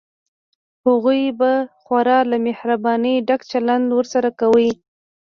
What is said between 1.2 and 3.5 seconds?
به خورا له مهربانۍ ډک